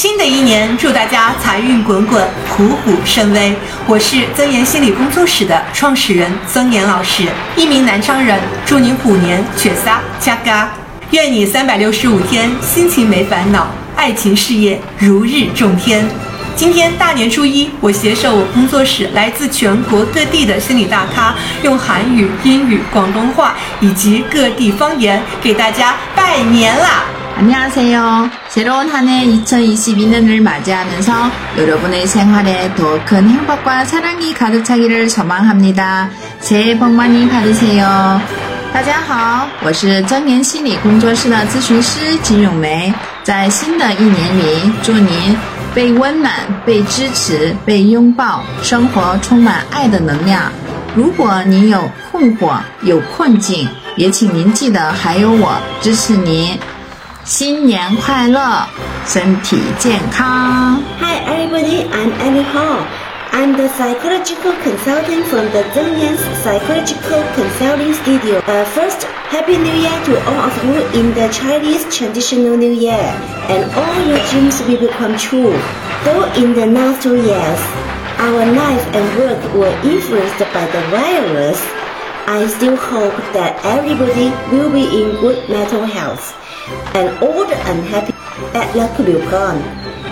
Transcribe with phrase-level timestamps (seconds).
[0.00, 3.52] 新的一年，祝大家财运滚滚，虎虎生威！
[3.84, 7.24] 我是曾严心理工作室的创始人曾严老师，
[7.56, 8.38] 一名南昌人。
[8.64, 10.72] 祝您虎年全撒加嘎！
[11.10, 13.66] 愿你三百六十五天心情没烦恼，
[13.96, 16.08] 爱情事业如日中天。
[16.54, 21.34] 今天大年初一，我携手我工作室来自全国各地的心理大咖，
[21.64, 27.02] 用韩语、英语、广东话以及各地方言给大家拜年啦！
[27.40, 36.10] 안녕하세요새로운한해2022년을맞이하면서여러분의생활에더큰행복과사랑이가득차기를소망합니다
[36.42, 37.86] 새해복많이받으세요
[38.74, 42.92] 大家好，我是专年心理工作室的咨询师金永梅。
[43.22, 45.36] 在新的一年里，祝您
[45.72, 46.32] 被温暖、
[46.66, 50.50] 被支持、被拥抱，生活充满爱的能量。
[50.96, 56.58] 如果您有困惑、有困境，也请您记得还有我支持您。
[57.28, 58.66] 新年快乐，
[59.04, 60.80] 身体健康。
[60.98, 62.80] Hi everybody, I'm Annie Hall.
[63.32, 68.38] I'm the psychological consultant from the Zhenyan's Psychological Consulting Studio.
[68.46, 73.12] Uh, first, Happy New Year to all of you in the Chinese traditional New Year,
[73.50, 75.52] and all your dreams will become true.
[76.06, 77.60] Though in the last two years,
[78.24, 81.60] our life and work were influenced by the virus.
[82.28, 86.36] I still hope that everybody will be in good mental health
[86.94, 88.12] and all the unhappy
[88.52, 89.64] bad luck will be gone.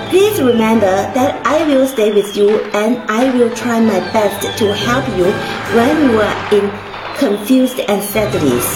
[0.08, 4.72] Please remember that I will stay with you and I will try my best to
[4.72, 5.28] help you
[5.76, 6.72] when you are in
[7.20, 8.66] confused sadness.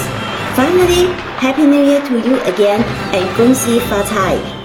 [0.53, 1.09] Finally,
[1.41, 2.85] Happy New Year to you again
[3.17, 3.55] and Gong
[3.89, 4.05] Fa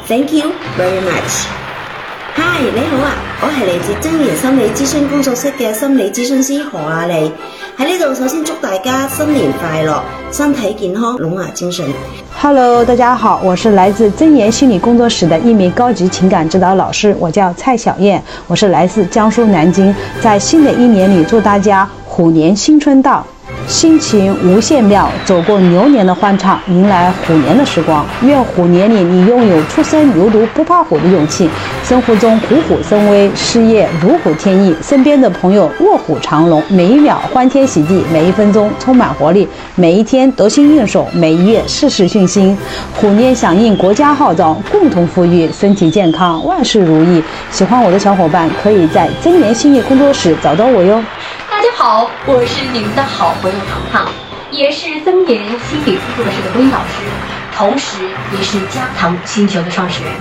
[0.06, 1.48] Thank you very much.
[2.38, 7.32] Hi，你好啊，我係嚟自張爺心理諮詢工作室嘅心理諮詢師何亞莉。
[7.78, 11.86] 喺呢度，首先祝大家新年快乐，身体健康，龙牙精神。
[12.42, 23.26] Hello，大家好，我是来自真言心理工作室的一名高级情感指导老师，我叫蔡小燕，我是来自江苏南京，在新的一年里，祝大家虎年新春到。
[23.68, 28.06] 心情无限妙，走过牛年的欢畅，迎来虎年的时光。
[28.22, 31.50] 愿虎年里你拥有初生牛犊不怕虎的勇气，
[31.84, 36.62] 生活中虎虎生威，事业如虎添翼，身边的朋友卧虎藏龙。
[36.70, 42.56] 每一秒欢天喜地，每一分钟充满活力，每一天得心应手，每一月事事顺心。
[42.96, 47.24] 虎年响应国家号召，共同富裕，身体健康，万事如意。
[47.50, 51.04] 喜欢我的小伙伴可以在真年兴业工作室找到我哟。
[51.78, 54.08] 好，我是你们的好朋友糖糖，
[54.50, 57.04] 也是增言心理工作室的微老师，
[57.54, 57.98] 同时
[58.32, 60.14] 也是加糖星球的创始人。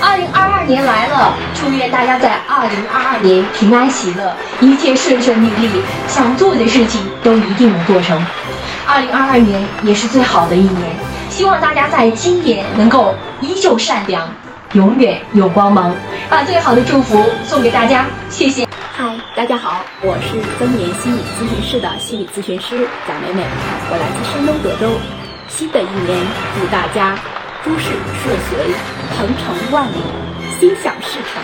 [0.00, 5.68] 二零二二年来了，祝愿大家在二零二二年平安喜乐，一切顺顺利利，
[6.08, 8.18] 想做的事情都一定能做成。
[8.86, 10.96] 二零二二年也是最好的一年，
[11.28, 14.26] 希望大家在今年能够依旧善良，
[14.72, 15.94] 永远有光芒，
[16.30, 18.06] 把最好的祝福送给大家。
[18.30, 18.66] 谢谢。
[19.40, 25.00] 大家好，我是增言心理咨询室的心理咨询师贾美美，我来自山东德州。
[25.48, 26.26] 新的一年，
[26.60, 27.16] 祝大家
[27.64, 27.86] 诸事
[28.20, 28.74] 顺遂，
[29.16, 29.96] 鹏程万里，
[30.58, 31.40] 心想事成，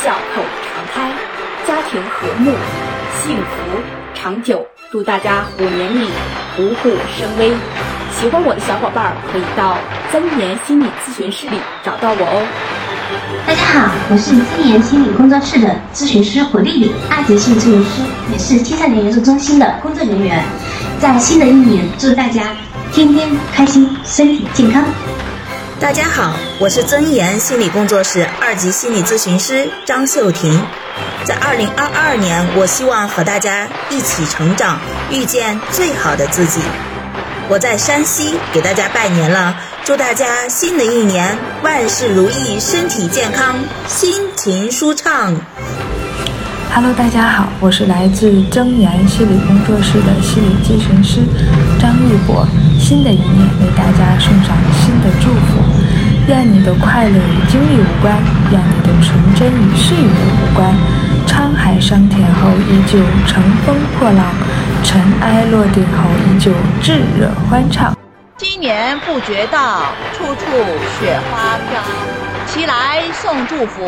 [0.00, 0.40] 笑口
[0.72, 1.10] 常开，
[1.66, 2.50] 家庭和睦，
[3.20, 3.82] 幸福
[4.14, 4.66] 长久。
[4.90, 6.08] 祝大家虎年里
[6.56, 7.52] 虎虎生威！
[8.14, 9.76] 喜欢我的小伙伴可以到
[10.10, 12.73] 增言心理咨询室里找到我哦。
[13.46, 17.90] 大家好，我是尊严心理工作室的咨询师胡丽丽，二级心理咨询师，
[18.32, 20.42] 也是青少年援助中心的工作人员。
[21.00, 22.50] 在新的一年，祝大家
[22.92, 24.84] 天天开心，身体健康。
[25.78, 30.60] 大家好，我是尊严心理工作室二级心理咨询师张秀婷。
[31.22, 34.78] 在二零二二年，我希望和大家一起成长，
[35.10, 36.60] 遇见最好的自己。
[37.48, 39.54] 我在山西给大家拜年了。
[39.86, 43.54] 祝大家新的一年万事如意，身体健康，
[43.86, 45.30] 心情舒畅。
[46.74, 51.20] Hello，大家好，我是来自增言心理工作室的心理咨询师
[51.78, 52.48] 张玉博。
[52.80, 55.60] 新的一年，为大家送上新的祝福。
[56.28, 58.16] 愿你的快乐与经历无关，
[58.52, 60.74] 愿你的纯真与岁月无关。
[61.26, 64.32] 沧海桑田后依旧乘风破浪，
[64.82, 66.50] 尘埃落定后依旧
[66.82, 67.94] 炙热欢唱。
[68.44, 69.80] 新年不觉到，
[70.12, 70.42] 处处
[71.00, 71.80] 雪花飘。
[72.46, 73.86] 齐来送祝福，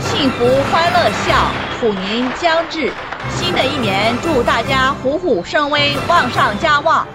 [0.00, 1.34] 幸福欢乐笑。
[1.80, 2.92] 虎年将至，
[3.30, 7.08] 新的一年祝大家虎虎生威，旺上加旺。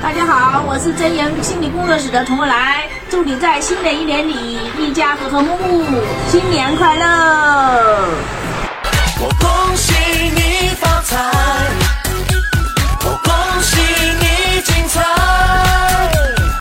[0.00, 6.00] 大家好，我是真言心理工作室的童来，祝你在新的一年里一家和和睦睦，
[6.30, 8.17] 新年快乐。